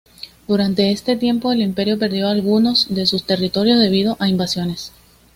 [0.47, 4.93] Durante este tiempo, el imperio perdió algunos de sus territorios debido a invasiones.